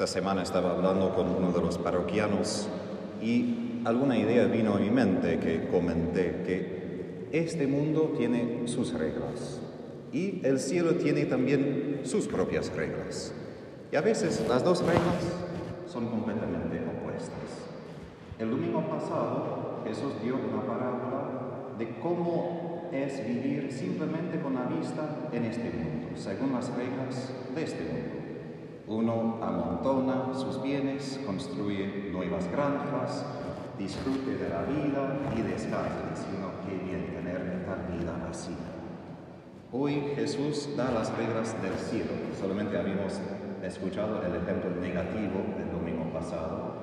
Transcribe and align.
Esta 0.00 0.14
semana 0.14 0.40
estaba 0.40 0.70
hablando 0.70 1.14
con 1.14 1.28
uno 1.28 1.52
de 1.52 1.60
los 1.60 1.76
parroquianos 1.76 2.70
y 3.20 3.82
alguna 3.84 4.16
idea 4.16 4.46
vino 4.46 4.72
a 4.72 4.78
mi 4.78 4.88
mente 4.88 5.38
que 5.38 5.68
comenté 5.68 6.40
que 6.46 7.28
este 7.32 7.66
mundo 7.66 8.14
tiene 8.16 8.66
sus 8.66 8.94
reglas 8.94 9.60
y 10.10 10.40
el 10.42 10.58
cielo 10.58 10.94
tiene 10.94 11.26
también 11.26 12.00
sus 12.04 12.26
propias 12.28 12.74
reglas. 12.74 13.34
Y 13.92 13.96
a 13.96 14.00
veces 14.00 14.42
las 14.48 14.64
dos 14.64 14.80
reglas 14.80 15.22
son 15.86 16.06
completamente 16.06 16.80
opuestas. 16.80 17.68
El 18.38 18.52
domingo 18.52 18.80
pasado 18.88 19.82
Jesús 19.86 20.14
dio 20.22 20.36
una 20.36 20.62
parábola 20.62 21.76
de 21.78 21.98
cómo 21.98 22.88
es 22.90 23.22
vivir 23.28 23.70
simplemente 23.70 24.40
con 24.40 24.54
la 24.54 24.64
vista 24.64 25.28
en 25.30 25.44
este 25.44 25.70
mundo, 25.70 26.16
según 26.16 26.54
las 26.54 26.74
reglas 26.74 27.34
de 27.54 27.62
este 27.62 27.82
mundo. 27.82 28.19
Uno 28.90 29.38
amontona 29.40 30.34
sus 30.34 30.60
bienes, 30.60 31.20
construye 31.24 32.10
nuevas 32.10 32.50
granjas, 32.50 33.24
disfrute 33.78 34.36
de 34.36 34.48
la 34.48 34.62
vida 34.62 35.16
y 35.36 35.42
descanse, 35.42 35.94
diciendo 36.10 36.50
que 36.66 36.76
bien 36.76 37.06
tener 37.14 37.64
tal 37.66 37.96
vida 37.96 38.16
así. 38.28 38.50
Hoy 39.70 39.94
Jesús 40.16 40.70
da 40.76 40.90
las 40.90 41.16
reglas 41.16 41.54
del 41.62 41.74
cielo. 41.74 42.10
Solamente 42.40 42.76
habíamos 42.76 43.20
escuchado 43.62 44.24
el 44.24 44.34
ejemplo 44.34 44.72
negativo 44.80 45.38
del 45.56 45.70
domingo 45.70 46.12
pasado 46.12 46.74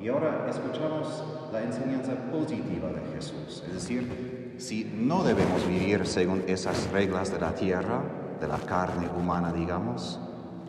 y 0.00 0.08
ahora 0.08 0.48
escuchamos 0.50 1.24
la 1.52 1.62
enseñanza 1.62 2.14
positiva 2.32 2.88
de 2.88 3.14
Jesús. 3.14 3.62
Es 3.68 3.74
decir, 3.74 4.56
si 4.58 4.90
no 4.92 5.22
debemos 5.22 5.64
vivir 5.68 6.04
según 6.04 6.42
esas 6.48 6.90
reglas 6.90 7.30
de 7.30 7.38
la 7.38 7.54
tierra, 7.54 8.02
de 8.40 8.48
la 8.48 8.58
carne 8.58 9.08
humana, 9.16 9.52
digamos, 9.52 10.18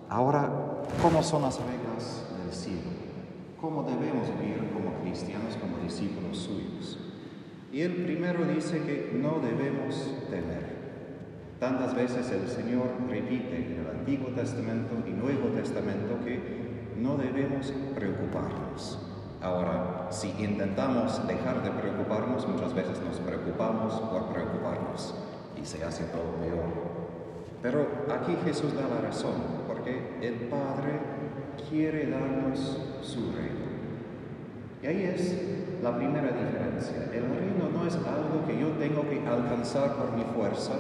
ahora, 0.10 0.50
¿cómo 1.02 1.24
son 1.24 1.44
las 1.44 1.60
reglas 1.60 2.24
del 2.44 2.54
cielo? 2.54 2.92
¿Cómo 3.60 3.84
debemos 3.84 4.28
vivir 4.40 4.70
como 4.74 5.02
cristianos, 5.02 5.56
como 5.60 5.78
discípulos 5.84 6.38
suyos? 6.38 7.00
Y 7.72 7.82
el 7.82 8.04
primero 8.04 8.46
dice 8.46 8.82
que 8.84 9.12
no 9.14 9.40
debemos 9.40 9.96
temer. 10.30 10.76
Tantas 11.60 11.96
veces 11.96 12.30
el 12.32 12.48
Señor 12.48 12.88
repite 13.10 13.66
en 13.66 13.80
el 13.82 14.00
Antiguo 14.00 14.30
Testamento 14.30 14.96
y 15.08 15.12
Nuevo 15.12 15.50
Testamento 15.50 16.24
que 16.24 16.94
no 16.98 17.18
debemos 17.18 17.74
preocuparnos. 17.94 19.00
Ahora, 19.42 20.08
si 20.10 20.30
intentamos 20.40 21.26
dejar 21.28 21.64
de 21.64 21.72
preocuparnos, 21.72 22.48
muchas 22.48 22.74
veces 22.74 23.00
nos 23.02 23.20
preocupamos 23.20 23.94
por 23.94 24.34
preocuparnos 24.34 25.16
y 25.62 25.66
se 25.66 25.84
hace 25.84 26.04
todo 26.06 26.36
peor. 26.42 26.96
Pero 27.62 27.88
aquí 28.14 28.36
Jesús 28.46 28.74
da 28.76 28.88
la 28.88 29.08
razón, 29.08 29.34
el 30.22 30.34
Padre 30.50 31.00
quiere 31.70 32.10
darnos 32.10 32.80
su 33.02 33.32
reino. 33.32 33.66
Y 34.82 34.88
ahí 34.88 35.04
es 35.04 35.82
la 35.82 35.96
primera 35.96 36.28
diferencia. 36.28 37.10
El 37.14 37.24
reino 37.24 37.70
no 37.74 37.88
es 37.88 37.96
algo 37.96 38.46
que 38.46 38.60
yo 38.60 38.70
tengo 38.80 39.02
que 39.10 39.20
alcanzar 39.28 39.96
por 39.96 40.16
mi 40.16 40.24
fuerza, 40.36 40.74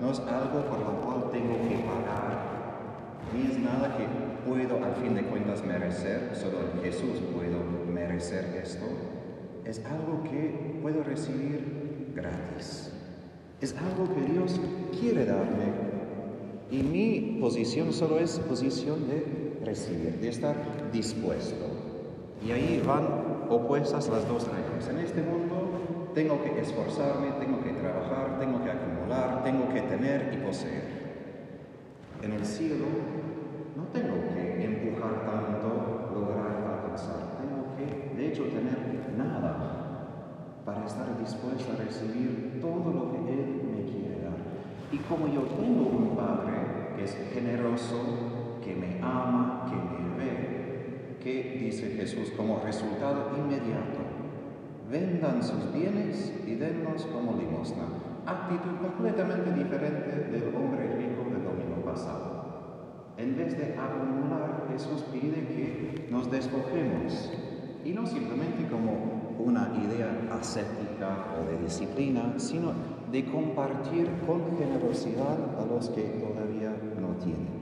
no 0.00 0.10
es 0.10 0.20
algo 0.20 0.64
por 0.66 0.78
lo 0.80 1.00
cual 1.00 1.30
tengo 1.30 1.56
que 1.68 1.76
pagar, 1.84 2.50
ni 3.34 3.50
es 3.50 3.58
nada 3.58 3.96
que 3.96 4.06
puedo 4.48 4.84
al 4.84 4.94
fin 4.96 5.14
de 5.14 5.22
cuentas 5.22 5.64
merecer, 5.64 6.30
solo 6.34 6.58
en 6.74 6.82
Jesús 6.82 7.20
puedo 7.34 7.62
merecer 7.92 8.60
esto. 8.62 8.86
Es 9.64 9.84
algo 9.84 10.24
que 10.24 10.78
puedo 10.82 11.02
recibir 11.04 12.12
gratis. 12.14 12.92
Es 13.60 13.76
algo 13.76 14.12
que 14.14 14.32
Dios 14.32 14.60
quiere 14.98 15.26
darme. 15.26 15.89
Y 16.70 16.82
mi 16.82 17.38
posición 17.40 17.92
solo 17.92 18.18
es 18.18 18.38
posición 18.38 19.08
de 19.08 19.58
recibir, 19.64 20.18
de 20.20 20.28
estar 20.28 20.54
dispuesto. 20.92 21.66
Y 22.46 22.52
ahí 22.52 22.82
van 22.86 23.06
opuestas 23.50 24.08
las 24.08 24.26
dos 24.28 24.46
reglas. 24.48 24.88
En 24.88 24.98
este 24.98 25.22
mundo 25.22 26.10
tengo 26.14 26.42
que 26.42 26.60
esforzarme, 26.60 27.32
tengo 27.40 27.62
que 27.62 27.70
trabajar, 27.70 28.38
tengo 28.38 28.62
que 28.62 28.70
acumular, 28.70 29.42
tengo 29.42 29.68
que 29.72 29.80
tener 29.82 30.32
y 30.34 30.46
poseer. 30.46 31.00
En 32.22 32.32
el 32.32 32.44
cielo 32.44 32.86
no 33.76 33.84
tengo 33.92 34.14
que 34.34 34.64
empujar 34.64 35.24
tanto, 35.24 36.10
lograr 36.14 36.82
alcanzar. 36.82 37.38
Tengo 37.40 37.76
que, 37.76 38.16
de 38.16 38.28
hecho, 38.28 38.44
tener 38.44 39.14
nada 39.16 40.62
para 40.64 40.86
estar 40.86 41.18
dispuesto 41.18 41.72
a 41.72 41.84
recibir 41.84 42.58
todo 42.60 42.92
lo 42.92 43.12
que 43.12 43.32
Él 43.32 43.62
me 43.74 43.84
quiere 43.90 44.22
dar. 44.22 44.59
Y 44.92 44.98
como 44.98 45.28
yo 45.28 45.42
tengo 45.42 45.88
un 45.88 46.16
Padre 46.16 46.94
que 46.96 47.04
es 47.04 47.16
generoso, 47.32 48.58
que 48.62 48.74
me 48.74 48.98
ama, 49.00 49.66
que 49.68 49.76
me 49.76 50.16
ve, 50.16 51.16
¿qué 51.22 51.58
dice 51.60 51.90
Jesús 51.96 52.32
como 52.36 52.60
resultado 52.64 53.30
inmediato? 53.36 54.10
vendan 54.90 55.42
sus 55.42 55.72
bienes 55.72 56.34
y 56.46 56.56
denlos 56.56 57.06
como 57.06 57.36
limosna. 57.40 57.84
Actitud 58.26 58.76
completamente 58.82 59.52
diferente 59.52 60.28
del 60.30 60.54
hombre 60.54 60.88
rico 60.96 61.24
del 61.30 61.44
domingo 61.44 61.84
pasado. 61.84 63.14
En 63.16 63.36
vez 63.36 63.56
de 63.56 63.76
acumular, 63.78 64.66
Jesús 64.72 65.04
pide 65.12 65.46
que 65.46 66.08
nos 66.10 66.30
despojemos. 66.30 67.32
Y 67.84 67.92
no 67.92 68.06
simplemente 68.06 68.66
como 68.68 69.36
una 69.38 69.72
idea 69.82 70.36
ascética 70.38 71.26
o 71.38 71.48
de 71.48 71.62
disciplina, 71.62 72.34
sino 72.36 72.72
de 73.10 73.24
compartir 73.24 74.08
con 74.26 74.56
generosidad 74.56 75.58
a 75.58 75.66
los 75.66 75.88
que 75.88 76.02
todavía 76.02 76.70
no 77.00 77.16
tienen. 77.22 77.60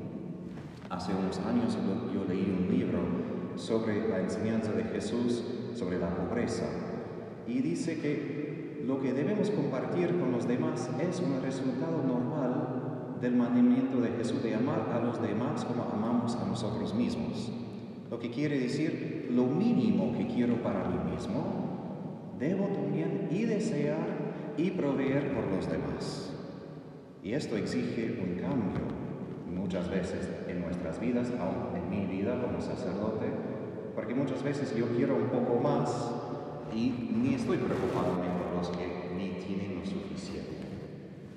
Hace 0.91 1.13
unos 1.15 1.39
años 1.41 1.77
yo 2.13 2.25
leí 2.29 2.55
un 2.59 2.77
libro 2.77 2.99
sobre 3.57 4.09
la 4.09 4.21
enseñanza 4.21 4.73
de 4.73 4.85
Jesús 4.85 5.45
sobre 5.75 5.99
la 5.99 6.11
pobreza 6.15 6.67
y 7.47 7.61
dice 7.61 7.99
que 8.01 8.83
lo 8.87 9.01
que 9.01 9.13
debemos 9.13 9.51
compartir 9.51 10.19
con 10.19 10.33
los 10.33 10.47
demás 10.47 10.91
es 11.01 11.21
un 11.21 11.43
resultado 11.43 12.03
normal 12.07 13.19
del 13.21 13.35
mandamiento 13.35 14.01
de 14.01 14.11
Jesús 14.11 14.43
de 14.43 14.55
amar 14.55 14.91
a 14.93 15.01
los 15.01 15.21
demás 15.21 15.65
como 15.65 15.85
amamos 15.85 16.37
a 16.37 16.47
nosotros 16.47 16.95
mismos. 16.95 17.53
Lo 18.11 18.19
que 18.19 18.31
quiere 18.31 18.59
decir, 18.59 19.29
lo 19.31 19.45
mínimo 19.45 20.17
que 20.17 20.27
quiero 20.27 20.63
para 20.63 20.89
mí 20.89 21.13
mismo, 21.13 22.37
debo 22.39 22.67
también 22.69 23.29
y 23.31 23.45
desear 23.45 24.18
y 24.59 24.73
proveer 24.73 25.33
por 25.33 25.47
los 25.47 25.71
demás. 25.71 26.33
Y 27.23 27.33
esto 27.33 27.57
exige 27.57 28.21
un 28.21 28.35
cambio 28.41 28.81
muchas 29.47 29.89
veces 29.89 30.29
en 30.49 30.61
nuestras 30.61 31.01
vidas, 31.01 31.33
aún 31.39 31.77
en 31.77 31.89
mi 31.89 32.07
vida 32.07 32.41
como 32.43 32.61
sacerdote, 32.61 33.27
porque 33.95 34.15
muchas 34.15 34.43
veces 34.43 34.75
yo 34.77 34.87
quiero 34.97 35.17
un 35.17 35.29
poco 35.29 35.61
más 35.61 36.13
y 36.75 37.11
ni 37.17 37.35
estoy 37.35 37.57
preocupándome 37.59 38.29
por 38.29 38.57
los 38.57 38.69
que 38.77 39.11
ni 39.17 39.31
tienen 39.45 39.79
lo 39.79 39.87
suficiente. 39.87 40.57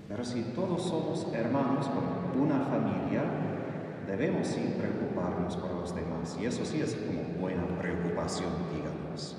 Pero 0.08 0.26
si 0.26 0.42
todos 0.56 0.84
somos 0.84 1.28
hermanos 1.34 1.88
con 1.88 2.42
una 2.42 2.60
familia, 2.60 3.24
debemos 4.08 4.48
sí 4.48 4.76
preocuparnos 4.78 5.56
por 5.58 5.72
los 5.74 5.96
demás. 5.96 6.38
Y 6.42 6.46
eso 6.46 6.66
sí 6.66 6.82
es 6.82 6.96
como 6.96 7.40
buena 7.40 7.66
preocupación, 7.80 8.50
digamos. 8.76 9.38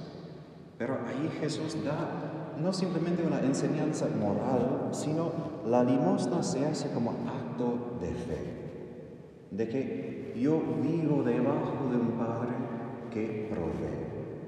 Pero 0.78 0.98
ahí 1.06 1.30
Jesús 1.40 1.84
da 1.84 2.31
no 2.60 2.72
simplemente 2.72 3.24
una 3.26 3.40
enseñanza 3.40 4.06
moral, 4.20 4.88
sino 4.92 5.30
la 5.66 5.84
limosna 5.84 6.42
se 6.42 6.66
hace 6.66 6.90
como 6.90 7.10
acto 7.10 7.98
de 8.00 8.12
fe. 8.12 8.62
De 9.50 9.68
que 9.68 10.34
yo 10.36 10.60
vivo 10.82 11.22
debajo 11.22 11.88
de 11.90 11.96
un 11.96 12.12
Padre 12.12 12.50
que 13.12 13.48
provee. 13.50 14.02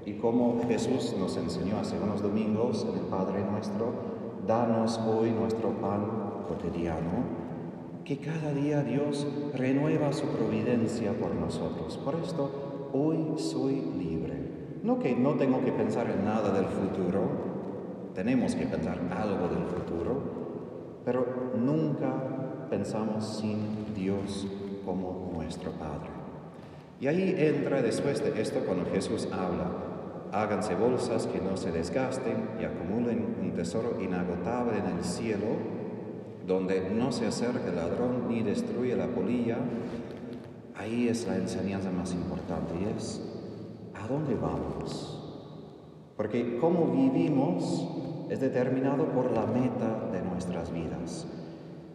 Y 0.07 0.19
como 0.19 0.61
Jesús 0.67 1.15
nos 1.19 1.37
enseñó 1.37 1.79
hace 1.79 1.99
unos 1.99 2.23
domingos 2.23 2.87
en 2.89 2.99
el 2.99 3.07
Padre 3.07 3.45
nuestro, 3.51 3.93
danos 4.47 4.99
hoy 4.99 5.31
nuestro 5.31 5.71
pan 5.81 6.45
cotidiano, 6.49 7.45
que 8.05 8.19
cada 8.19 8.53
día 8.53 8.83
Dios 8.83 9.27
renueva 9.55 10.13
su 10.13 10.27
providencia 10.27 11.13
por 11.13 11.35
nosotros. 11.35 11.97
Por 11.99 12.17
esto, 12.17 12.91
hoy 12.93 13.39
soy 13.39 13.81
libre. 13.99 14.35
No 14.83 14.99
que 14.99 15.17
no 15.17 15.35
tengo 15.35 15.65
que 15.65 15.73
pensar 15.73 16.11
en 16.11 16.25
nada 16.27 16.53
del 16.53 16.67
futuro, 16.67 17.54
tenemos 18.15 18.55
que 18.55 18.67
pensar 18.67 18.99
algo 19.17 19.49
del 19.49 19.65
futuro, 19.67 21.03
pero 21.05 21.53
nunca 21.57 22.67
pensamos 22.71 23.39
sin 23.39 23.95
Dios 23.95 24.47
como 24.85 25.33
nuestro 25.35 25.73
Padre. 25.73 26.11
Y 27.01 27.07
ahí 27.07 27.35
entra 27.39 27.83
después 27.83 28.23
de 28.23 28.41
esto 28.41 28.61
cuando 28.61 28.91
Jesús 28.91 29.29
habla 29.33 29.85
Háganse 30.35 30.75
bolsas 30.75 31.29
que 31.29 31.41
no 31.41 31.57
se 31.57 31.71
desgasten 31.71 32.49
y 32.61 32.65
acumulen 32.65 33.37
un 33.41 33.53
tesoro 33.53 34.01
inagotable 34.03 34.79
en 34.79 34.99
el 34.99 35.05
cielo, 35.05 35.47
donde 36.45 36.91
no 36.91 37.13
se 37.13 37.29
acerca 37.29 37.69
el 37.69 37.77
ladrón 37.77 38.27
ni 38.27 38.43
destruye 38.43 38.97
la 38.97 39.07
polilla. 39.07 39.59
Ahí 40.75 41.07
es 41.07 41.29
la 41.29 41.37
enseñanza 41.37 41.93
más 41.93 42.13
importante 42.13 42.75
y 42.81 42.97
es, 42.97 43.23
¿a 43.95 44.09
dónde 44.09 44.35
vamos? 44.35 45.14
Porque 46.17 46.59
cómo 46.61 46.87
vivimos 46.87 47.89
es 48.31 48.41
determinado 48.41 49.07
por 49.07 49.33
la 49.33 49.47
meta 49.47 50.11
de 50.13 50.23
nuestras 50.23 50.73
vidas. 50.73 51.27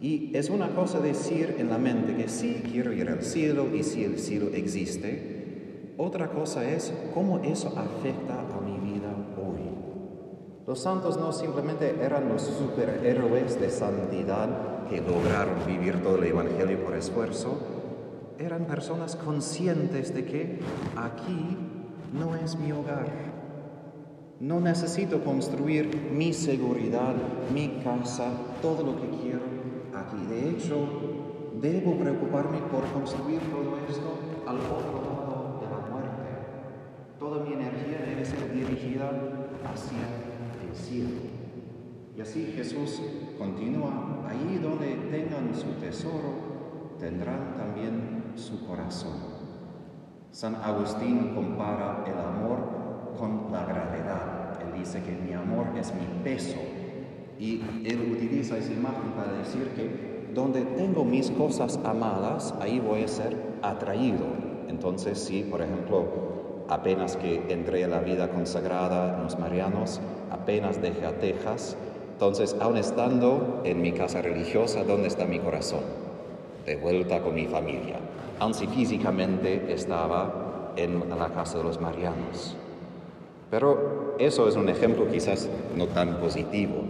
Y 0.00 0.34
es 0.34 0.48
una 0.48 0.74
cosa 0.74 1.00
decir 1.00 1.56
en 1.58 1.68
la 1.68 1.78
mente 1.78 2.16
que 2.16 2.28
sí 2.28 2.62
quiero 2.70 2.92
ir 2.92 3.08
al 3.08 3.22
cielo 3.22 3.66
y 3.74 3.82
si 3.82 4.04
el 4.04 4.18
cielo 4.18 4.48
existe, 4.54 5.94
otra 5.98 6.30
cosa 6.30 6.68
es 6.68 6.92
cómo 7.12 7.40
eso 7.40 7.68
afecta 7.76 8.40
a 8.40 8.60
mi 8.62 8.78
vida 8.78 9.14
hoy. 9.36 9.68
Los 10.66 10.80
santos 10.80 11.18
no 11.18 11.32
simplemente 11.32 11.96
eran 12.02 12.28
los 12.28 12.42
superhéroes 12.42 13.60
de 13.60 13.68
santidad 13.68 14.86
que 14.88 15.02
lograron 15.02 15.66
vivir 15.66 16.02
todo 16.02 16.16
el 16.16 16.24
Evangelio 16.24 16.82
por 16.82 16.96
esfuerzo, 16.96 17.58
eran 18.38 18.64
personas 18.64 19.16
conscientes 19.16 20.14
de 20.14 20.24
que 20.24 20.60
aquí 20.96 21.56
no 22.14 22.34
es 22.36 22.56
mi 22.56 22.72
hogar. 22.72 23.29
No 24.40 24.58
necesito 24.58 25.22
construir 25.22 26.10
mi 26.14 26.32
seguridad, 26.32 27.14
mi 27.52 27.82
casa, 27.84 28.32
todo 28.62 28.82
lo 28.82 28.96
que 28.98 29.10
quiero 29.20 29.42
aquí. 29.94 30.16
De 30.30 30.48
hecho, 30.48 30.88
debo 31.60 31.98
preocuparme 31.98 32.56
por 32.72 32.86
construir 32.90 33.38
todo 33.50 33.76
esto 33.86 34.18
al 34.46 34.56
otro 34.56 35.02
lado 35.04 35.60
de 35.60 35.66
la 35.66 35.90
muerte. 35.90 36.28
Toda 37.18 37.44
mi 37.44 37.52
energía 37.52 37.98
debe 38.00 38.24
ser 38.24 38.50
dirigida 38.54 39.10
hacia 39.62 40.08
el 40.66 40.74
cielo. 40.74 41.20
Y 42.16 42.22
así 42.22 42.54
Jesús 42.56 42.98
continúa, 43.36 44.26
ahí 44.26 44.58
donde 44.62 44.94
tengan 45.10 45.54
su 45.54 45.72
tesoro, 45.72 46.96
tendrán 46.98 47.58
también 47.58 48.32
su 48.36 48.66
corazón. 48.66 49.18
San 50.30 50.54
Agustín 50.54 51.34
compara 51.34 52.04
el 52.06 52.18
amor 52.18 52.79
con 53.18 53.52
la 53.52 53.64
gravedad. 53.64 54.58
Él 54.60 54.78
dice 54.78 55.02
que 55.02 55.12
mi 55.12 55.32
amor 55.32 55.66
es 55.78 55.92
mi 55.94 56.06
peso. 56.22 56.58
Y 57.38 57.62
él 57.84 58.12
utiliza 58.16 58.58
esa 58.58 58.72
imagen 58.72 59.12
para 59.16 59.32
decir 59.32 59.70
que 59.74 60.30
donde 60.34 60.62
tengo 60.62 61.04
mis 61.04 61.30
cosas 61.30 61.80
amadas, 61.84 62.54
ahí 62.60 62.80
voy 62.80 63.04
a 63.04 63.08
ser 63.08 63.36
atraído. 63.62 64.26
Entonces, 64.68 65.18
si, 65.18 65.42
por 65.42 65.62
ejemplo, 65.62 66.06
apenas 66.68 67.16
que 67.16 67.42
entré 67.48 67.84
a 67.84 67.88
la 67.88 68.00
vida 68.00 68.30
consagrada 68.30 69.16
en 69.16 69.24
los 69.24 69.38
marianos, 69.38 70.00
apenas 70.30 70.80
dejé 70.80 71.06
a 71.06 71.18
Texas, 71.18 71.76
entonces, 72.12 72.54
aún 72.60 72.76
estando 72.76 73.62
en 73.64 73.80
mi 73.80 73.92
casa 73.92 74.20
religiosa, 74.20 74.84
¿dónde 74.84 75.08
está 75.08 75.24
mi 75.24 75.38
corazón? 75.38 75.80
De 76.66 76.76
vuelta 76.76 77.22
con 77.22 77.34
mi 77.34 77.46
familia 77.46 77.96
aun 78.40 78.54
si 78.54 78.66
físicamente 78.66 79.72
estaba 79.72 80.72
en 80.76 81.08
la 81.10 81.28
casa 81.28 81.58
de 81.58 81.64
los 81.64 81.80
marianos. 81.80 82.56
Pero 83.50 84.16
eso 84.18 84.48
es 84.48 84.56
un 84.56 84.68
ejemplo 84.68 85.08
quizás 85.10 85.48
no 85.76 85.86
tan 85.88 86.20
positivo. 86.20 86.84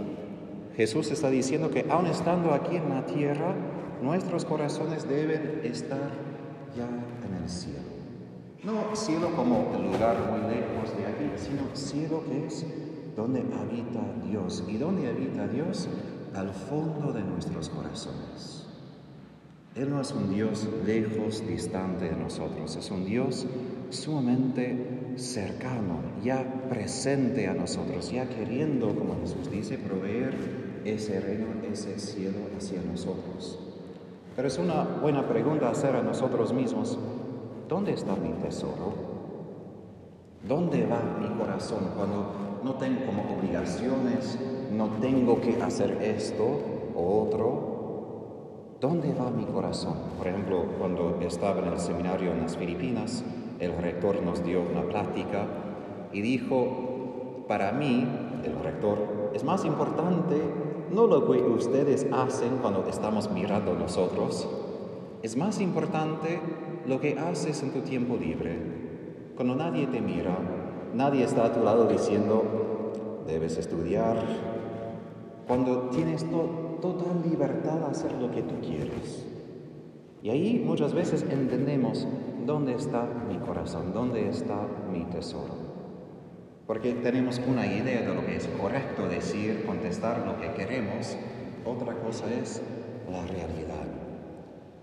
Jesús 0.76 1.10
está 1.10 1.30
diciendo 1.30 1.70
que 1.70 1.86
aun 1.88 2.06
estando 2.06 2.52
aquí 2.52 2.76
en 2.76 2.88
la 2.90 3.06
tierra, 3.06 3.54
nuestros 4.02 4.44
corazones 4.44 5.08
deben 5.08 5.60
estar 5.64 6.10
ya 6.76 6.86
en 6.86 7.42
el 7.42 7.48
cielo. 7.48 7.90
No 8.62 8.94
cielo 8.94 9.30
como 9.34 9.72
el 9.74 9.90
lugar 9.90 10.16
muy 10.30 10.54
lejos 10.54 10.94
de 10.96 11.06
aquí, 11.06 11.30
sino 11.36 11.74
cielo 11.74 12.22
que 12.28 12.46
es 12.46 12.66
donde 13.16 13.40
habita 13.40 14.00
Dios. 14.28 14.62
¿Y 14.68 14.76
donde 14.76 15.08
habita 15.08 15.48
Dios? 15.48 15.88
Al 16.34 16.50
fondo 16.50 17.12
de 17.12 17.22
nuestros 17.22 17.70
corazones. 17.70 18.66
Él 19.74 19.88
no 19.88 20.00
es 20.00 20.12
un 20.12 20.34
Dios 20.34 20.68
lejos, 20.84 21.46
distante 21.46 22.06
de 22.06 22.16
nosotros, 22.16 22.76
es 22.76 22.90
un 22.90 23.04
Dios 23.04 23.46
sumamente 23.90 25.14
cercano, 25.16 26.00
ya 26.22 26.44
presente 26.68 27.46
a 27.46 27.54
nosotros, 27.54 28.10
ya 28.10 28.28
queriendo, 28.28 28.94
como 28.94 29.16
Jesús 29.20 29.50
dice, 29.50 29.78
proveer 29.78 30.34
ese 30.84 31.20
reino, 31.20 31.46
ese 31.70 31.98
cielo 31.98 32.38
hacia 32.56 32.80
nosotros. 32.82 33.58
Pero 34.36 34.48
es 34.48 34.58
una 34.58 34.84
buena 34.84 35.28
pregunta 35.28 35.68
hacer 35.68 35.96
a 35.96 36.02
nosotros 36.02 36.52
mismos, 36.52 36.98
¿dónde 37.68 37.92
está 37.92 38.16
mi 38.16 38.30
tesoro? 38.42 39.10
¿Dónde 40.46 40.86
va 40.86 41.02
mi 41.20 41.28
corazón 41.38 41.90
cuando 41.96 42.60
no 42.64 42.74
tengo 42.74 43.04
como 43.04 43.22
obligaciones, 43.36 44.38
no 44.72 44.88
tengo 45.00 45.40
que 45.40 45.60
hacer 45.62 45.98
esto 46.02 46.44
o 46.94 47.24
otro? 47.24 48.76
¿Dónde 48.80 49.12
va 49.12 49.30
mi 49.30 49.44
corazón? 49.44 49.94
Por 50.16 50.28
ejemplo, 50.28 50.64
cuando 50.78 51.18
estaba 51.20 51.60
en 51.60 51.74
el 51.74 51.78
seminario 51.78 52.32
en 52.32 52.40
las 52.40 52.56
Filipinas, 52.56 53.22
el 53.60 53.76
rector 53.76 54.22
nos 54.22 54.42
dio 54.44 54.62
una 54.62 54.82
plática 54.82 55.44
y 56.12 56.22
dijo, 56.22 57.44
para 57.46 57.72
mí, 57.72 58.06
el 58.44 58.58
rector, 58.64 59.30
es 59.34 59.44
más 59.44 59.64
importante 59.64 60.40
no 60.92 61.06
lo 61.06 61.30
que 61.30 61.40
ustedes 61.42 62.06
hacen 62.10 62.58
cuando 62.60 62.86
estamos 62.88 63.30
mirando 63.30 63.74
nosotros, 63.74 64.48
es 65.22 65.36
más 65.36 65.60
importante 65.60 66.40
lo 66.86 67.00
que 67.00 67.18
haces 67.18 67.62
en 67.62 67.72
tu 67.72 67.80
tiempo 67.80 68.16
libre. 68.16 68.58
Cuando 69.36 69.54
nadie 69.54 69.86
te 69.86 70.00
mira, 70.00 70.36
nadie 70.94 71.24
está 71.24 71.44
a 71.44 71.52
tu 71.52 71.62
lado 71.62 71.86
diciendo, 71.86 73.22
debes 73.26 73.56
estudiar. 73.58 74.16
Cuando 75.46 75.90
tienes 75.90 76.28
todo 76.28 76.70
total 76.80 77.22
libertad 77.28 77.84
a 77.84 77.90
hacer 77.90 78.12
lo 78.14 78.30
que 78.30 78.42
tú 78.42 78.54
quieres. 78.60 79.26
Y 80.22 80.30
ahí 80.30 80.62
muchas 80.64 80.92
veces 80.94 81.24
entendemos 81.30 82.06
dónde 82.50 82.74
está 82.74 83.06
mi 83.28 83.38
corazón, 83.38 83.92
dónde 83.94 84.28
está 84.28 84.56
mi 84.92 85.04
tesoro. 85.04 85.54
Porque 86.66 86.94
tenemos 86.94 87.40
una 87.46 87.64
idea 87.64 88.00
de 88.00 88.12
lo 88.12 88.26
que 88.26 88.34
es 88.34 88.48
correcto 88.60 89.06
decir, 89.08 89.64
contestar 89.64 90.26
lo 90.26 90.36
que 90.40 90.52
queremos. 90.54 91.16
Otra 91.64 91.94
cosa 92.00 92.24
es 92.42 92.60
la 93.08 93.24
realidad. 93.24 93.86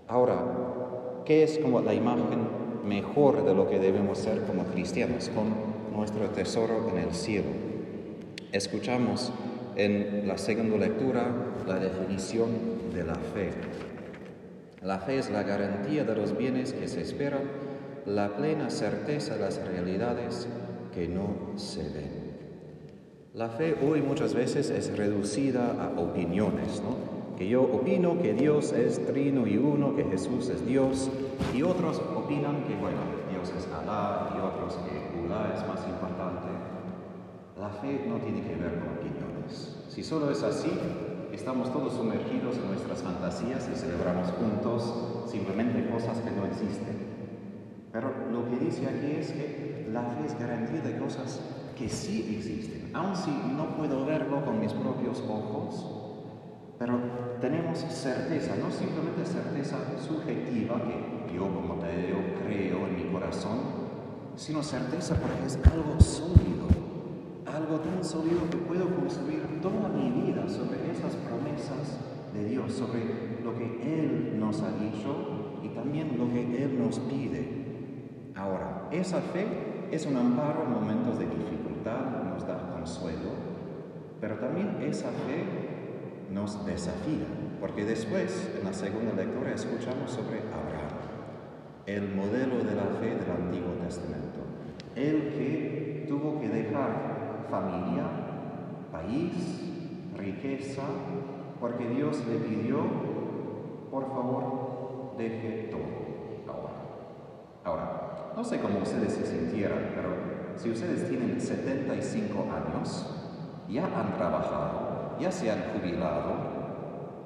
Ahora, 0.06 1.22
¿qué 1.26 1.42
es 1.42 1.58
como 1.58 1.82
la 1.82 1.92
imagen 1.92 2.48
mejor 2.86 3.44
de 3.44 3.54
lo 3.54 3.68
que 3.68 3.78
debemos 3.78 4.16
ser 4.16 4.44
como 4.46 4.64
cristianos, 4.64 5.28
con 5.28 5.52
nuestro 5.94 6.30
tesoro 6.30 6.88
en 6.88 6.96
el 6.96 7.12
cielo? 7.12 7.50
Escuchamos 8.50 9.30
en 9.76 10.26
la 10.26 10.38
segunda 10.38 10.78
lectura 10.78 11.30
la 11.66 11.78
definición 11.78 12.48
de 12.94 13.04
la 13.04 13.14
fe. 13.14 13.50
La 14.82 15.00
fe 15.00 15.18
es 15.18 15.28
la 15.30 15.42
garantía 15.42 16.04
de 16.04 16.14
los 16.14 16.38
bienes 16.38 16.72
que 16.72 16.86
se 16.86 17.02
esperan, 17.02 17.42
la 18.06 18.36
plena 18.36 18.70
certeza 18.70 19.34
de 19.34 19.40
las 19.40 19.60
realidades 19.66 20.46
que 20.94 21.08
no 21.08 21.58
se 21.58 21.82
ven. 21.82 22.28
La 23.34 23.48
fe 23.48 23.76
hoy 23.82 24.02
muchas 24.02 24.34
veces 24.34 24.70
es 24.70 24.96
reducida 24.96 25.74
a 25.82 26.00
opiniones, 26.00 26.80
¿no? 26.82 27.36
Que 27.36 27.48
yo 27.48 27.62
opino 27.62 28.22
que 28.22 28.34
Dios 28.34 28.72
es 28.72 29.04
trino 29.06 29.46
y 29.46 29.56
uno, 29.56 29.96
que 29.96 30.04
Jesús 30.04 30.48
es 30.48 30.64
Dios, 30.64 31.10
y 31.54 31.62
otros 31.62 32.00
opinan 32.16 32.62
que, 32.64 32.74
bueno, 32.76 32.98
Dios 33.30 33.52
es 33.56 33.68
Alá, 33.72 34.30
y 34.36 34.38
otros 34.38 34.78
que 34.84 35.26
Alá 35.26 35.54
es 35.54 35.68
más 35.68 35.86
importante. 35.88 36.48
La 37.58 37.68
fe 37.68 38.06
no 38.08 38.16
tiene 38.18 38.42
que 38.42 38.54
ver 38.54 38.78
con 38.78 38.98
opiniones. 38.98 39.76
Si 39.88 40.04
solo 40.04 40.30
es 40.30 40.42
así, 40.42 40.70
estamos 41.38 41.72
todos 41.72 41.94
sumergidos 41.94 42.56
en 42.56 42.66
nuestras 42.66 43.00
fantasías 43.00 43.70
y 43.72 43.78
celebramos 43.78 44.26
juntos 44.32 45.30
simplemente 45.30 45.88
cosas 45.88 46.18
que 46.18 46.32
no 46.32 46.44
existen. 46.46 46.98
Pero 47.92 48.12
lo 48.32 48.44
que 48.50 48.64
dice 48.64 48.86
aquí 48.86 49.12
es 49.20 49.30
que 49.30 49.88
la 49.92 50.02
fe 50.02 50.26
es 50.26 50.38
garantía 50.38 50.80
de 50.80 50.98
cosas 50.98 51.40
que 51.78 51.88
sí 51.88 52.34
existen, 52.36 52.90
aun 52.92 53.14
si 53.14 53.30
no 53.30 53.76
puedo 53.76 54.04
verlo 54.04 54.44
con 54.44 54.58
mis 54.58 54.72
propios 54.72 55.22
ojos, 55.28 55.86
pero 56.76 56.98
tenemos 57.40 57.78
certeza, 57.78 58.56
no 58.56 58.70
simplemente 58.72 59.24
certeza 59.24 59.76
subjetiva 60.06 60.82
que 60.82 61.34
yo 61.34 61.42
como 61.42 61.76
te 61.76 62.14
creo 62.42 62.88
en 62.88 62.96
mi 62.96 63.12
corazón, 63.12 63.58
sino 64.34 64.60
certeza 64.64 65.14
porque 65.14 65.46
es 65.46 65.56
algo 65.72 66.00
sólido 66.00 66.66
algo 67.58 67.80
tan 67.80 68.04
sólido 68.04 68.48
que 68.50 68.56
puedo 68.56 68.88
construir 68.94 69.60
toda 69.60 69.88
mi 69.88 70.22
vida 70.22 70.48
sobre 70.48 70.90
esas 70.92 71.16
promesas 71.16 71.98
de 72.32 72.44
Dios, 72.44 72.72
sobre 72.72 73.00
lo 73.42 73.52
que 73.58 73.64
Él 73.82 74.38
nos 74.38 74.62
ha 74.62 74.70
dicho 74.78 75.58
y 75.62 75.68
también 75.70 76.16
lo 76.16 76.28
que 76.32 76.62
Él 76.62 76.78
nos 76.78 77.00
pide. 77.00 78.30
Ahora, 78.36 78.88
esa 78.92 79.20
fe 79.20 79.46
es 79.90 80.06
un 80.06 80.16
amparo 80.16 80.62
en 80.64 80.72
momentos 80.72 81.18
de 81.18 81.26
dificultad, 81.26 82.22
nos 82.30 82.46
da 82.46 82.70
consuelo, 82.70 83.30
pero 84.20 84.36
también 84.36 84.76
esa 84.80 85.08
fe 85.08 85.44
nos 86.32 86.64
desafía, 86.64 87.26
porque 87.60 87.84
después, 87.84 88.52
en 88.56 88.66
la 88.66 88.72
segunda 88.72 89.14
lectura, 89.14 89.52
escuchamos 89.52 90.12
sobre 90.12 90.38
Abraham, 90.38 90.94
el 91.86 92.14
modelo 92.14 92.58
de 92.58 92.76
la 92.76 92.84
fe 93.00 93.16
del 93.16 93.30
Antiguo 93.30 93.72
Testamento, 93.84 94.46
el 94.94 95.32
que 95.32 96.06
tuvo 96.08 96.38
que 96.40 96.48
dejar 96.48 97.17
familia, 97.50 98.04
país, 98.92 99.62
riqueza, 100.16 100.82
porque 101.60 101.88
Dios 101.88 102.24
le 102.26 102.36
pidió, 102.36 102.78
por 103.90 104.08
favor, 104.08 105.14
deje 105.16 105.70
todo 105.70 106.52
ahora. 106.52 106.72
Ahora, 107.64 108.32
no 108.36 108.44
sé 108.44 108.60
cómo 108.60 108.78
ustedes 108.80 109.12
se 109.12 109.26
sintieran, 109.26 109.92
pero 109.94 110.10
si 110.56 110.70
ustedes 110.70 111.08
tienen 111.08 111.40
75 111.40 112.46
años, 112.52 113.14
ya 113.68 113.84
han 113.84 114.14
trabajado, 114.14 115.16
ya 115.20 115.30
se 115.30 115.50
han 115.50 115.72
jubilado, 115.72 116.34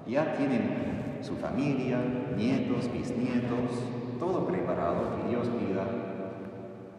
ya 0.06 0.34
tienen 0.36 1.18
su 1.20 1.36
familia, 1.36 1.98
nietos, 2.36 2.92
bisnietos, 2.92 3.84
todo 4.18 4.46
preparado 4.46 5.18
y 5.24 5.30
Dios 5.30 5.48
pida, 5.48 5.84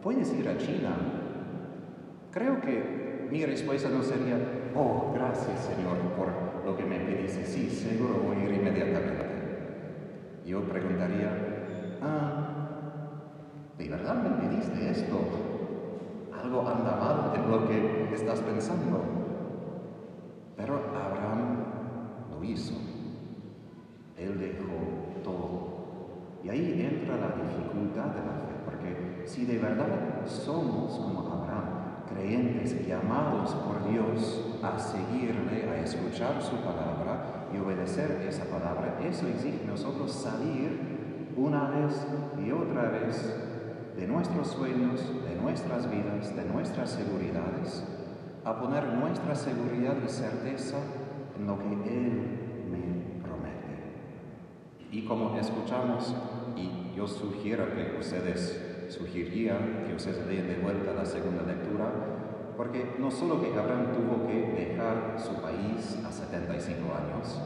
¿puedes 0.02 0.32
ir 0.32 0.48
a 0.48 0.56
China? 0.56 0.96
Creo 2.30 2.60
que 2.60 3.03
mi 3.30 3.44
respuesta 3.44 3.88
no 3.88 4.02
sería, 4.02 4.36
oh, 4.74 5.12
gracias 5.14 5.60
Señor 5.60 5.98
por 6.16 6.28
lo 6.64 6.76
que 6.76 6.84
me 6.84 6.98
pediste. 7.00 7.44
Sí, 7.44 7.68
seguro 7.70 8.20
voy 8.26 8.36
a 8.36 8.44
ir 8.44 8.54
inmediatamente. 8.54 9.24
Yo 10.46 10.62
preguntaría, 10.62 11.98
ah, 12.02 12.44
¿de 13.78 13.88
verdad 13.88 14.22
me 14.22 14.48
pediste 14.48 14.90
esto? 14.90 15.18
Algo 16.32 16.60
anda 16.68 16.96
mal 16.96 17.32
en 17.34 17.50
lo 17.50 17.66
que 17.66 18.14
estás 18.14 18.40
pensando. 18.40 19.00
Pero 20.56 20.74
Abraham 20.94 21.64
lo 22.30 22.44
hizo. 22.44 22.74
Él 24.16 24.38
dejó 24.38 25.22
todo. 25.22 25.74
Y 26.44 26.50
ahí 26.50 26.86
entra 26.92 27.16
la 27.16 27.34
dificultad 27.42 28.06
de 28.14 28.20
la 28.20 28.32
fe, 28.44 28.54
porque 28.64 29.22
si 29.26 29.46
de 29.46 29.58
verdad 29.58 30.26
somos 30.26 30.98
como 30.98 31.20
Abraham, 31.20 31.73
creyentes 32.12 32.86
llamados 32.86 33.54
por 33.54 33.88
Dios 33.88 34.58
a 34.62 34.78
seguirle, 34.78 35.68
a 35.70 35.80
escuchar 35.80 36.42
su 36.42 36.56
palabra 36.56 37.48
y 37.52 37.58
obedecer 37.58 38.24
esa 38.28 38.44
palabra, 38.44 38.98
eso 39.04 39.26
exige 39.28 39.64
nosotros 39.66 40.12
salir 40.12 41.32
una 41.36 41.70
vez 41.70 42.06
y 42.44 42.50
otra 42.50 42.90
vez 42.90 43.34
de 43.96 44.06
nuestros 44.06 44.48
sueños, 44.48 45.00
de 45.24 45.36
nuestras 45.36 45.90
vidas, 45.90 46.34
de 46.34 46.44
nuestras 46.44 46.90
seguridades, 46.90 47.84
a 48.44 48.60
poner 48.60 48.84
nuestra 48.88 49.34
seguridad 49.34 49.96
y 50.04 50.08
certeza 50.08 50.78
en 51.38 51.46
lo 51.46 51.58
que 51.58 51.72
Él 51.72 52.44
y 54.94 55.02
como 55.02 55.36
escuchamos, 55.36 56.14
y 56.56 56.94
yo 56.96 57.08
sugiero 57.08 57.66
que 57.74 57.98
ustedes 57.98 58.73
sugeriría 58.88 59.58
que 59.86 59.94
ustedes 59.94 60.26
lean 60.26 60.48
de 60.48 60.56
vuelta 60.56 60.92
la 60.92 61.04
segunda 61.04 61.42
lectura, 61.42 61.90
porque 62.56 62.94
no 62.98 63.10
solo 63.10 63.40
que 63.40 63.48
Abraham 63.58 63.92
tuvo 63.92 64.26
que 64.26 64.52
dejar 64.52 65.16
su 65.18 65.40
país 65.40 65.98
a 66.06 66.12
75 66.12 66.80
años, 66.94 67.40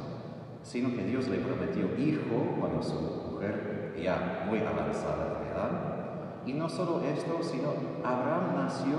sino 0.63 0.95
que 0.95 1.05
Dios 1.05 1.29
le 1.29 1.39
prometió 1.39 1.97
hijo 1.97 2.57
cuando 2.59 2.83
su 2.83 3.01
mujer 3.33 3.95
ya 4.03 4.45
muy 4.49 4.59
avanzada 4.61 5.41
de 5.41 5.51
edad. 5.51 6.45
Y 6.47 6.53
no 6.53 6.69
solo 6.69 7.03
esto, 7.03 7.43
sino 7.43 7.73
Abraham 8.05 8.55
nació 8.57 8.99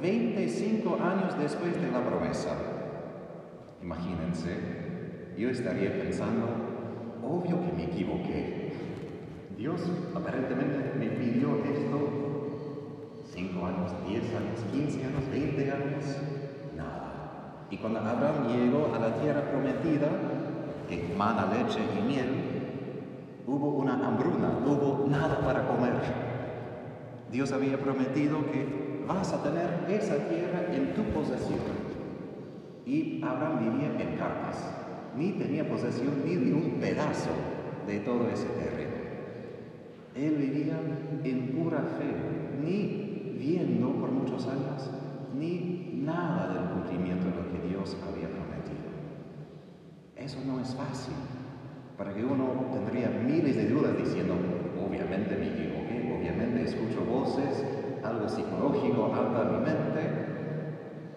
25 0.00 0.98
años 1.02 1.38
después 1.38 1.80
de 1.80 1.90
la 1.90 2.04
promesa. 2.04 2.50
Imagínense, 3.82 5.34
yo 5.36 5.50
estaría 5.50 5.98
pensando, 5.98 6.46
obvio 7.22 7.60
que 7.60 7.72
me 7.72 7.84
equivoqué. 7.84 8.63
Dios 9.64 9.80
aparentemente 10.14 10.92
me 10.98 11.06
pidió 11.06 11.56
esto 11.64 11.98
5 13.32 13.66
años, 13.66 13.92
10 14.06 14.22
años, 14.34 14.60
15 14.70 15.04
años, 15.06 15.30
20 15.32 15.72
años, 15.72 16.04
nada. 16.76 17.64
Y 17.70 17.78
cuando 17.78 18.00
Abraham 18.00 18.46
llegó 18.48 18.94
a 18.94 18.98
la 18.98 19.14
tierra 19.22 19.40
prometida, 19.50 20.08
que 20.86 21.14
mana 21.16 21.46
leche 21.46 21.80
y 21.98 22.02
miel, 22.02 22.26
hubo 23.46 23.70
una 23.78 24.06
hambruna, 24.06 24.50
hubo 24.66 25.06
nada 25.08 25.40
para 25.40 25.66
comer. 25.66 25.94
Dios 27.32 27.50
había 27.50 27.78
prometido 27.78 28.44
que 28.52 29.02
vas 29.08 29.32
a 29.32 29.42
tener 29.42 29.86
esa 29.88 30.16
tierra 30.28 30.74
en 30.74 30.92
tu 30.92 31.04
posesión. 31.04 31.60
Y 32.84 33.22
Abraham 33.24 33.60
vivía 33.60 33.98
en 33.98 34.18
carpas 34.18 34.58
ni 35.16 35.32
tenía 35.32 35.66
posesión 35.66 36.22
ni 36.22 36.36
de 36.36 36.52
un 36.52 36.72
pedazo 36.80 37.30
de 37.86 38.00
todo 38.00 38.28
ese 38.28 38.44
terreno. 38.48 38.83
Él 40.14 40.36
vivía 40.36 40.78
en 41.24 41.48
pura 41.56 41.80
fe, 41.98 42.14
ni 42.64 43.36
viendo 43.38 43.92
por 44.00 44.10
muchos 44.12 44.46
años, 44.46 44.88
ni 45.36 46.00
nada 46.04 46.54
del 46.54 46.70
cumplimiento 46.70 47.26
de 47.26 47.34
lo 47.34 47.50
que 47.50 47.68
Dios 47.68 47.96
había 48.06 48.28
prometido. 48.28 48.94
Eso 50.16 50.38
no 50.46 50.60
es 50.60 50.74
fácil, 50.74 51.14
para 51.98 52.14
que 52.14 52.24
uno 52.24 52.46
tendría 52.72 53.10
miles 53.10 53.56
de 53.56 53.68
dudas 53.68 53.96
diciendo, 53.98 54.34
obviamente 54.78 55.36
me 55.36 55.48
equivoqué, 55.48 56.16
obviamente 56.16 56.62
escucho 56.62 57.04
voces, 57.04 57.64
algo 58.04 58.28
psicológico 58.28 59.12
anda 59.14 59.40
a 59.40 59.50
mi 59.50 59.58
mente, 59.58 60.10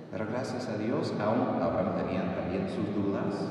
pero 0.10 0.26
gracias 0.26 0.68
a 0.70 0.78
Dios 0.78 1.14
aún 1.20 1.62
Abraham 1.62 2.04
tenía 2.04 2.36
también 2.36 2.68
sus 2.70 2.96
dudas, 2.96 3.48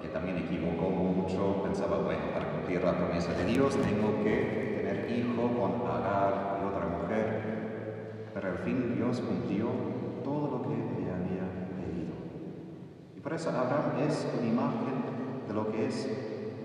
que 0.00 0.08
también 0.08 0.38
equivocó 0.38 0.88
mucho, 0.88 1.62
pensaba, 1.62 1.98
bueno, 1.98 2.32
para 2.32 2.49
la 2.78 2.96
promesa 2.96 3.32
de 3.34 3.44
Dios 3.44 3.76
tengo 3.76 4.22
que 4.22 4.82
tener 4.82 5.10
hijo 5.10 5.42
con 5.58 5.90
Agar 5.90 6.60
y 6.62 6.66
otra 6.66 6.86
mujer, 6.86 8.30
pero 8.32 8.48
al 8.48 8.58
fin 8.58 8.94
Dios 8.94 9.20
cumplió 9.20 9.66
todo 10.22 10.50
lo 10.50 10.62
que 10.62 10.76
le 10.76 11.10
había 11.10 11.46
pedido. 11.76 12.14
Y 13.16 13.20
por 13.20 13.32
eso 13.34 13.50
Abraham 13.50 14.06
es 14.08 14.26
una 14.38 14.48
imagen 14.48 15.02
de 15.48 15.54
lo 15.54 15.70
que 15.70 15.86
es 15.86 16.08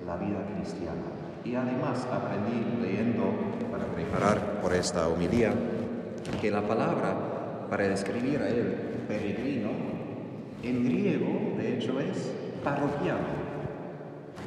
la 0.06 0.16
vida 0.18 0.46
cristiana. 0.56 1.02
Y 1.44 1.56
además 1.56 2.08
aprendí 2.12 2.82
leyendo 2.82 3.24
para 3.72 3.86
preparar 3.86 4.62
por 4.62 4.74
esta 4.74 5.08
homilía 5.08 5.54
que 6.40 6.52
la 6.52 6.62
palabra 6.62 7.68
para 7.70 7.88
describir 7.88 8.42
a 8.42 8.50
él, 8.50 9.04
peregrino, 9.08 9.70
en 10.64 10.84
griego 10.86 11.58
de 11.58 11.76
hecho 11.76 12.00
es 12.00 12.32
parroquiano. 12.64 13.45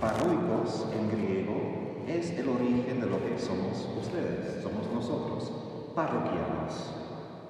Paroikos 0.01 0.87
en 0.95 1.11
griego 1.11 2.05
es 2.07 2.31
el 2.39 2.49
origen 2.49 3.01
de 3.01 3.07
lo 3.07 3.19
que 3.19 3.37
somos 3.37 3.89
ustedes, 3.99 4.63
somos 4.63 4.87
nosotros, 4.95 5.51
parroquianos, 5.93 6.95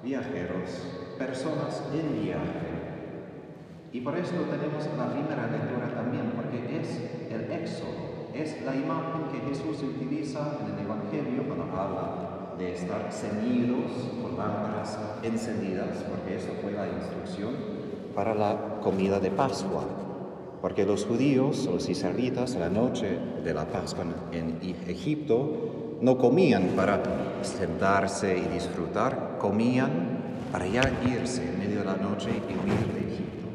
viajeros, 0.02 0.70
personas 1.18 1.82
en 1.92 2.24
viaje. 2.24 2.72
Y 3.92 4.00
por 4.00 4.16
eso 4.16 4.32
tenemos 4.48 4.86
la 4.96 5.12
primera 5.12 5.46
lectura 5.46 5.94
también, 5.94 6.32
porque 6.36 6.80
es 6.80 6.88
el 7.30 7.52
éxodo, 7.52 8.32
es 8.32 8.64
la 8.64 8.74
imagen 8.74 9.28
que 9.30 9.46
Jesús 9.50 9.82
utiliza 9.82 10.56
en 10.62 10.72
el 10.72 10.86
Evangelio 10.86 11.42
cuando 11.46 11.64
habla 11.78 12.54
de 12.56 12.72
estar 12.72 13.12
ceñidos 13.12 13.92
con 14.22 14.38
lámparas 14.38 14.98
encendidas, 15.22 16.02
porque 16.08 16.36
eso 16.36 16.52
fue 16.62 16.72
la 16.72 16.88
instrucción 16.88 17.52
para 18.14 18.34
la 18.34 18.80
comida 18.80 19.20
de 19.20 19.30
Pascua 19.30 20.07
porque 20.60 20.84
los 20.84 21.04
judíos, 21.04 21.68
los 21.70 21.88
israelitas, 21.88 22.56
la 22.56 22.68
noche 22.68 23.18
de 23.44 23.54
la 23.54 23.66
Pascua 23.66 24.04
en 24.32 24.58
Egipto, 24.88 25.98
no 26.00 26.18
comían 26.18 26.68
para 26.76 27.02
sentarse 27.42 28.38
y 28.38 28.54
disfrutar, 28.54 29.36
comían 29.38 30.18
para 30.52 30.66
ya 30.66 30.82
irse 31.06 31.48
en 31.48 31.58
medio 31.58 31.80
de 31.80 31.84
la 31.84 31.96
noche 31.96 32.30
y 32.30 32.52
huir 32.52 32.92
de 32.92 33.14
Egipto. 33.14 33.48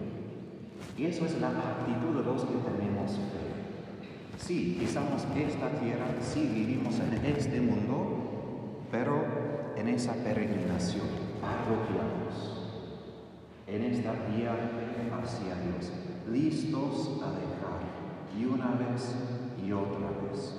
Y 0.97 1.05
eso 1.05 1.25
es 1.25 1.39
la 1.39 1.49
actitud 1.49 2.19
de 2.19 2.23
los 2.23 2.41
que 2.43 2.53
tenemos 2.53 3.11
fe. 3.11 3.43
Sí, 4.37 4.77
pisamos 4.79 5.23
esta 5.35 5.69
tierra, 5.79 6.05
sí 6.21 6.49
vivimos 6.53 6.95
en 6.99 7.25
este 7.25 7.61
mundo, 7.61 8.83
pero 8.91 9.23
en 9.77 9.87
esa 9.87 10.13
peregrinación 10.13 11.07
parroquianos, 11.41 12.67
en 13.67 13.83
esta 13.83 14.11
vía 14.11 14.53
hacia 15.21 15.55
Dios 15.55 15.91
listos 16.31 17.21
a 17.21 17.31
dejar, 17.31 17.79
y 18.37 18.45
una 18.45 18.71
vez 18.75 19.15
y 19.65 19.71
otra 19.71 20.07
vez. 20.29 20.55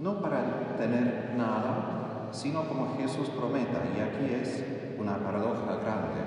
No 0.00 0.20
para 0.20 0.76
tener 0.76 1.34
nada, 1.36 2.28
sino 2.32 2.68
como 2.68 2.96
Jesús 2.96 3.28
prometa, 3.30 3.82
y 3.96 4.00
aquí 4.00 4.34
es 4.34 4.64
una 4.98 5.18
paradoja 5.18 5.76
grande, 5.82 6.22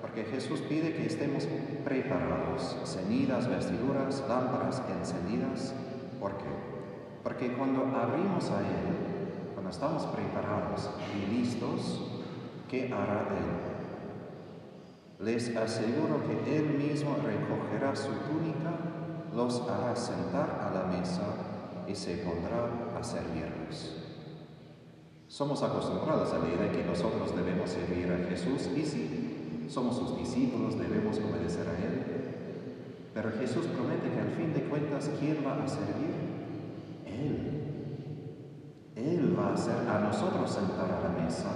porque 0.00 0.24
Jesús 0.24 0.60
pide 0.60 0.94
que 0.94 1.06
estemos 1.06 1.46
preparados, 1.84 2.76
ceñidas 2.84 3.48
vestiduras, 3.48 4.24
lámparas 4.28 4.82
encendidas. 4.88 5.74
¿Por 6.20 6.32
qué? 6.38 6.74
Porque 7.22 7.52
cuando 7.54 7.82
abrimos 7.82 8.50
a 8.50 8.60
Él, 8.60 9.52
cuando 9.54 9.70
estamos 9.70 10.04
preparados 10.06 10.90
y 11.14 11.34
listos, 11.34 12.10
¿qué 12.70 12.92
hará 12.92 13.28
Él? 13.30 13.73
Les 15.20 15.56
aseguro 15.56 16.22
que 16.26 16.56
Él 16.56 16.76
mismo 16.76 17.16
recogerá 17.16 17.94
su 17.94 18.10
túnica, 18.28 18.72
los 19.34 19.62
hará 19.68 19.94
sentar 19.94 20.60
a 20.60 20.74
la 20.74 20.84
mesa 20.96 21.22
y 21.86 21.94
se 21.94 22.16
pondrá 22.18 22.98
a 22.98 23.02
servirlos. 23.02 23.96
Somos 25.28 25.62
acostumbrados 25.62 26.32
a 26.32 26.38
idea 26.38 26.70
que 26.70 26.84
nosotros 26.84 27.34
debemos 27.34 27.70
servir 27.70 28.12
a 28.12 28.28
Jesús 28.28 28.68
y 28.76 28.84
si 28.84 29.66
somos 29.68 29.96
sus 29.96 30.16
discípulos 30.16 30.78
debemos 30.78 31.18
obedecer 31.18 31.66
a 31.68 31.84
Él. 31.84 32.04
Pero 33.14 33.30
Jesús 33.38 33.66
promete 33.66 34.10
que 34.10 34.20
al 34.20 34.30
fin 34.30 34.52
de 34.52 34.62
cuentas, 34.68 35.10
¿quién 35.18 35.38
va 35.46 35.62
a 35.62 35.68
servir? 35.68 36.14
Él. 37.06 37.54
Él 38.96 39.36
va 39.38 39.50
a 39.50 39.54
hacer 39.54 39.88
a 39.88 40.00
nosotros 40.00 40.50
sentar 40.50 40.90
a 40.90 41.08
la 41.08 41.22
mesa 41.22 41.50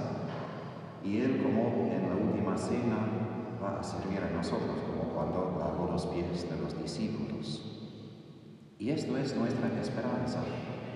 y 1.05 1.19
Él 1.19 1.43
como 1.43 1.91
en 1.93 2.09
la 2.09 2.17
última 2.17 2.57
cena 2.57 3.18
a 3.63 3.83
servir 3.83 4.21
a 4.23 4.31
nosotros, 4.37 4.79
como 4.87 5.13
cuando 5.15 5.57
lavó 5.59 5.91
los 5.93 6.07
pies 6.07 6.49
de 6.49 6.57
los 6.57 6.81
discípulos. 6.81 7.63
Y 8.79 8.91
esto 8.91 9.17
es 9.17 9.37
nuestra 9.37 9.69
esperanza, 9.81 10.41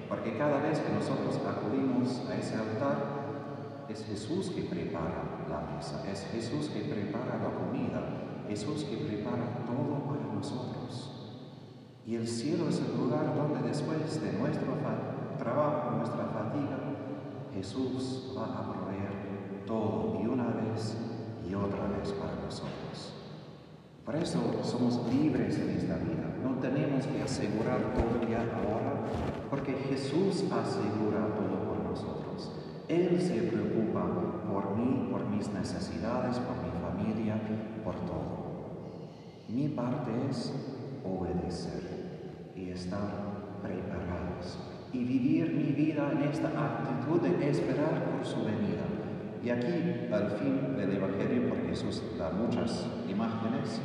porque 0.08 0.36
cada 0.38 0.58
vez 0.60 0.78
que 0.78 0.92
nosotros 0.92 1.40
acudimos 1.46 2.22
a 2.30 2.36
ese 2.36 2.54
altar, 2.56 3.22
Es 3.88 4.06
Jesús 4.06 4.50
que 4.54 4.62
prepara 4.62 5.44
la 5.50 5.74
mesa, 5.74 6.02
es 6.10 6.24
Jesús 6.32 6.70
que 6.70 6.80
prepara 6.80 7.36
la 7.36 7.50
comida, 7.52 8.00
Jesús 8.48 8.84
que 8.84 8.96
prepara 8.96 9.66
todo 9.66 10.06
para 10.06 10.32
nosotros. 10.32 11.34
Y 12.06 12.14
el 12.14 12.26
cielo 12.26 12.68
es 12.68 12.80
el 12.80 12.96
lugar 12.96 13.34
donde 13.34 13.68
después 13.68 14.20
de 14.22 14.32
nuestro 14.32 14.72
trabajo, 15.36 15.90
nuestra 15.98 16.24
fatiga, 16.26 16.78
Jesús 17.52 18.32
va 18.36 18.44
a 18.44 18.72
proveer 18.72 19.64
todo 19.66 20.18
y 20.22 20.26
una 20.26 20.46
vez 20.46 20.96
otra 21.54 21.86
vez 21.88 22.12
para 22.12 22.34
nosotros. 22.36 23.12
Por 24.04 24.16
eso 24.16 24.40
somos 24.64 25.00
libres 25.12 25.58
en 25.58 25.70
esta 25.70 25.96
vida. 25.96 26.26
No 26.42 26.58
tenemos 26.58 27.06
que 27.06 27.22
asegurar 27.22 27.94
todo 27.94 28.28
ya 28.28 28.40
ahora, 28.40 29.04
porque 29.48 29.74
Jesús 29.74 30.44
asegura 30.50 31.26
todo 31.36 31.68
por 31.68 31.84
nosotros. 31.90 32.50
Él 32.88 33.20
se 33.20 33.42
preocupa 33.42 34.04
por 34.50 34.76
mí, 34.76 35.08
por 35.10 35.24
mis 35.28 35.48
necesidades, 35.52 36.38
por 36.38 36.56
mi 36.56 36.70
familia, 36.80 37.36
por 37.84 37.94
todo. 37.94 38.42
Mi 39.48 39.68
parte 39.68 40.10
es 40.28 40.52
obedecer 41.04 42.52
y 42.56 42.70
estar 42.70 43.60
preparados 43.62 44.58
y 44.92 45.04
vivir 45.04 45.52
mi 45.54 45.72
vida 45.72 46.10
en 46.12 46.22
esta 46.22 46.48
actitud 46.48 47.20
de 47.20 47.50
esperar 47.50 48.04
por 48.04 48.26
su 48.26 48.44
venida. 48.44 49.01
Y 49.44 49.50
aquí, 49.50 50.06
al 50.12 50.30
fin 50.38 50.76
del 50.76 50.92
Evangelio, 50.92 51.48
porque 51.48 51.70
Jesús 51.70 52.00
da 52.16 52.30
muchas 52.30 52.86
imágenes, 53.08 53.80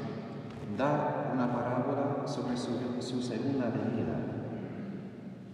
da 0.78 1.32
una 1.34 1.52
parábola 1.52 2.28
sobre 2.28 2.56
su, 2.56 3.02
su 3.02 3.22
segunda 3.24 3.66
venida. 3.72 4.22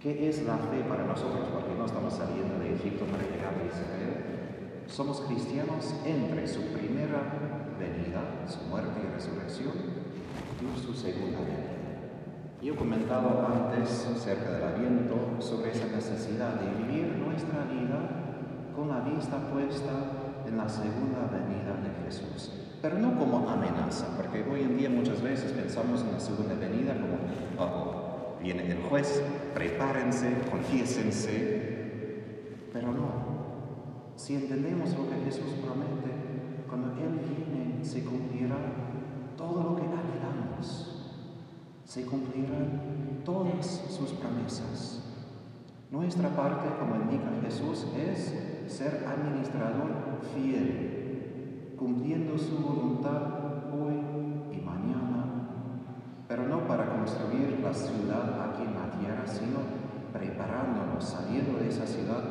¿Qué 0.01 0.27
es 0.27 0.43
la 0.43 0.57
fe 0.57 0.83
para 0.89 1.05
nosotros? 1.05 1.47
Porque 1.53 1.73
no 1.77 1.85
estamos 1.85 2.13
saliendo 2.13 2.59
de 2.59 2.75
Egipto 2.75 3.05
para 3.05 3.23
llegar 3.23 3.53
a 3.53 3.65
Israel. 3.65 4.83
Somos 4.87 5.21
cristianos 5.21 5.95
entre 6.05 6.45
su 6.49 6.61
primera 6.73 7.63
venida, 7.79 8.45
su 8.45 8.67
muerte 8.69 8.99
y 9.01 9.13
resurrección, 9.15 9.71
su 10.85 10.93
segunda 10.93 11.39
venida. 11.39 11.73
Yo 12.61 12.73
he 12.73 12.75
comentado 12.75 13.47
antes 13.47 14.05
acerca 14.05 14.51
del 14.51 14.63
aviento 14.63 15.37
sobre 15.39 15.71
esa 15.71 15.87
necesidad 15.87 16.55
de 16.55 16.83
vivir 16.83 17.15
nuestra 17.17 17.63
vida 17.63 18.22
con 18.75 18.89
la 18.89 18.99
vista 19.01 19.37
puesta 19.51 19.91
en 20.47 20.57
la 20.57 20.67
segunda 20.67 21.29
venida 21.31 21.73
de 21.81 22.05
Jesús. 22.05 22.51
Pero 22.81 22.99
no 22.99 23.17
como 23.17 23.49
amenaza, 23.49 24.07
porque 24.17 24.43
hoy 24.43 24.61
en 24.61 24.77
día 24.77 24.89
muchas 24.89 25.21
veces 25.21 25.51
pensamos 25.53 26.01
en 26.01 26.11
la 26.11 26.19
segunda 26.19 26.55
venida 26.55 26.93
como, 26.93 27.17
oh, 27.59 28.37
viene 28.41 28.69
el 28.69 28.81
juez, 28.83 29.23
prepárense, 29.53 30.33
confiésense. 30.51 31.73
Pero 32.73 32.91
no. 32.91 33.33
Si 34.15 34.35
entendemos 34.35 34.89
lo 34.97 35.09
que 35.09 35.15
Jesús 35.25 35.53
promete, 35.61 36.11
cuando 36.67 36.89
Él 37.01 37.19
viene 37.19 37.83
se 37.83 38.03
cumplirá 38.03 38.55
todo 39.37 39.63
lo 39.63 39.75
que 39.75 39.83
anhelamos. 39.83 41.19
Se 41.85 42.05
cumplirán 42.05 43.21
todas 43.23 43.65
sus 43.89 44.11
promesas. 44.11 45.03
Nuestra 45.91 46.29
parte, 46.35 46.67
como 46.79 46.95
indica 46.95 47.29
Jesús, 47.43 47.85
es 47.95 48.52
ser 48.73 49.05
administrador 49.07 49.91
fiel, 50.33 51.75
cumpliendo 51.77 52.35
su 52.39 52.57
voluntad 52.57 53.71
hoy 53.71 53.93
y 54.51 54.57
mañana, 54.65 55.47
pero 56.27 56.47
no 56.47 56.67
para 56.67 56.89
construir 56.89 57.59
la 57.61 57.71
ciudad 57.71 58.49
aquí 58.49 58.63
en 58.63 58.73
la 58.73 58.89
tierra, 58.97 59.27
sino 59.27 59.59
preparándonos, 60.11 61.03
saliendo 61.03 61.59
de 61.59 61.69
esa 61.69 61.85
ciudad 61.85 62.23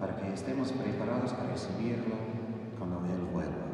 para 0.00 0.16
que 0.16 0.32
estemos 0.32 0.72
preparados 0.72 1.32
a 1.32 1.46
recibirlo 1.46 2.16
cuando 2.76 2.98
Él 3.06 3.28
vuelva. 3.32 3.66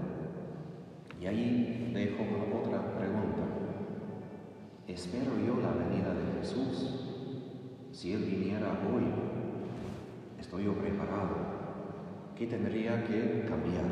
Y 1.19 1.27
ahí 1.27 1.91
dejo 1.95 2.23
otra 2.61 2.99
pregunta. 2.99 3.45
¿Espero 4.87 5.39
yo 5.39 5.59
la 5.63 5.73
venida 5.73 6.13
de 6.13 6.39
Jesús? 6.39 7.07
Si 7.93 8.13
Él 8.13 8.25
viniera 8.25 8.69
hoy, 8.93 9.05
¿estoy 10.39 10.65
yo 10.65 10.75
preparado? 10.75 11.50
¿Qué 12.41 12.47
tendría 12.47 13.05
que 13.05 13.45
cambiar? 13.47 13.85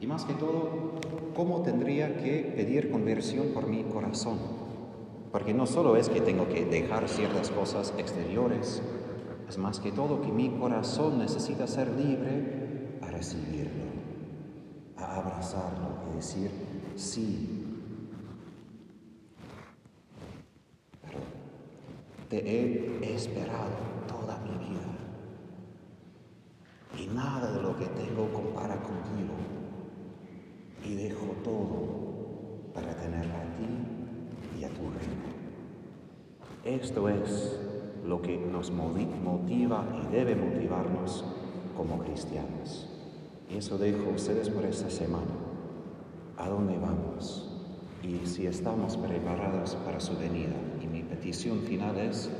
Y 0.00 0.08
más 0.08 0.24
que 0.24 0.32
todo, 0.34 0.98
¿cómo 1.36 1.62
tendría 1.62 2.16
que 2.16 2.52
pedir 2.56 2.90
conversión 2.90 3.50
por 3.54 3.68
mi 3.68 3.84
corazón? 3.84 4.38
Porque 5.30 5.54
no 5.54 5.64
solo 5.64 5.94
es 5.94 6.08
que 6.08 6.20
tengo 6.20 6.48
que 6.48 6.64
dejar 6.64 7.08
ciertas 7.08 7.50
cosas 7.50 7.94
exteriores, 7.96 8.82
es 9.48 9.56
más 9.56 9.78
que 9.78 9.92
todo 9.92 10.20
que 10.20 10.32
mi 10.32 10.48
corazón 10.50 11.20
necesita 11.20 11.68
ser 11.68 11.90
libre 11.90 12.98
a 13.00 13.06
recibirlo 13.12 13.84
a 14.96 15.18
abrazarlo 15.18 16.10
y 16.10 16.16
decir 16.16 16.50
sí. 16.96 17.66
Pero 21.02 21.18
te 22.28 22.38
he 22.38 23.14
esperado 23.14 23.76
toda 24.08 24.38
mi 24.38 24.58
vida 24.58 24.93
nada 27.24 27.50
de 27.50 27.62
lo 27.62 27.76
que 27.76 27.86
tengo 27.86 28.30
compara 28.32 28.76
contigo 28.76 29.34
y 30.84 30.94
dejo 30.94 31.26
todo 31.42 32.72
para 32.74 32.94
tener 32.96 33.24
a 33.24 33.44
ti 33.56 34.60
y 34.60 34.64
a 34.64 34.68
tu 34.68 34.82
reino. 34.82 35.32
Esto 36.64 37.08
es 37.08 37.58
lo 38.04 38.20
que 38.20 38.36
nos 38.36 38.70
motiva 38.70 39.84
y 40.02 40.12
debe 40.12 40.34
motivarnos 40.34 41.24
como 41.76 41.98
cristianos. 42.00 42.88
Y 43.50 43.56
eso 43.56 43.78
dejo 43.78 44.10
a 44.10 44.14
ustedes 44.14 44.50
por 44.50 44.64
esta 44.64 44.90
semana. 44.90 45.34
¿A 46.36 46.48
dónde 46.48 46.76
vamos? 46.78 47.50
Y 48.02 48.26
si 48.26 48.46
estamos 48.46 48.96
preparados 48.98 49.76
para 49.76 50.00
su 50.00 50.16
venida. 50.18 50.56
Y 50.82 50.86
mi 50.86 51.02
petición 51.02 51.60
final 51.60 51.96
es, 51.98 52.30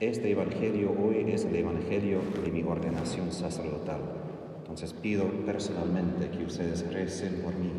este 0.00 0.30
Evangelio 0.30 0.92
hoy 0.92 1.30
es 1.30 1.44
el 1.44 1.54
Evangelio 1.54 2.20
de 2.44 2.50
mi 2.50 2.62
ordenación 2.62 3.32
sacerdotal. 3.32 4.00
Entonces 4.58 4.92
pido 4.92 5.24
personalmente 5.46 6.30
que 6.30 6.44
ustedes 6.44 6.92
recen 6.92 7.42
por 7.42 7.54
mí 7.54 7.70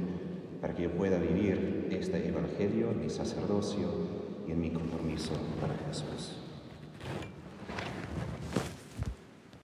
para 0.61 0.73
que 0.73 0.83
yo 0.83 0.91
pueda 0.91 1.17
vivir 1.17 1.89
este 1.91 2.27
Evangelio 2.27 2.91
en 2.91 3.01
mi 3.01 3.09
sacerdocio 3.09 3.89
y 4.47 4.51
en 4.51 4.61
mi 4.61 4.69
compromiso 4.69 5.33
para 5.59 5.75
Jesús. 5.87 6.44